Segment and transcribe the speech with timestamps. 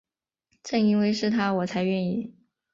[0.63, 2.33] 正因为是他我才愿意